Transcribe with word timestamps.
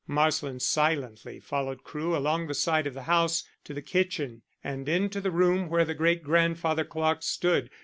Marsland 0.07 0.63
silently 0.63 1.39
followed 1.39 1.83
Crewe 1.83 2.17
along 2.17 2.47
the 2.47 2.55
side 2.55 2.87
of 2.87 2.95
the 2.95 3.03
house 3.03 3.43
to 3.63 3.71
the 3.71 3.83
kitchen, 3.83 4.41
and 4.63 4.89
into 4.89 5.21
the 5.21 5.29
room 5.29 5.69
where 5.69 5.85
the 5.85 5.93
great 5.93 6.23
grandfather 6.23 6.83
clock 6.83 7.21
stood. 7.21 7.69